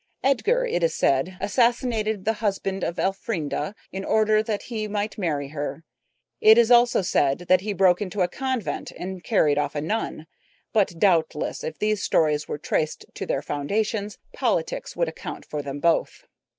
Edgar, 0.23 0.65
it 0.65 0.81
is 0.81 0.95
said, 0.95 1.37
assassinated 1.39 2.25
the 2.25 2.33
husband 2.41 2.83
of 2.83 2.97
Elfrida 2.97 3.75
in 3.91 4.03
order 4.03 4.41
that 4.41 4.63
he 4.63 4.87
might 4.87 5.19
marry 5.19 5.49
her. 5.49 5.83
It 6.39 6.57
is 6.57 6.71
also 6.71 7.03
said 7.03 7.41
that 7.47 7.61
he 7.61 7.71
broke 7.71 8.01
into 8.01 8.21
a 8.23 8.27
convent 8.27 8.89
and 8.89 9.23
carried 9.23 9.59
off 9.59 9.75
a 9.75 9.79
nun; 9.81 10.25
but 10.73 10.95
doubtless 10.97 11.63
if 11.63 11.77
these 11.77 12.01
stories 12.01 12.47
were 12.47 12.57
traced 12.57 13.05
to 13.13 13.27
their 13.27 13.41
very 13.41 13.45
foundations, 13.55 14.17
politics 14.33 14.95
would 14.95 15.07
account 15.07 15.45
for 15.45 15.61
them 15.61 15.79
both. 15.79 16.25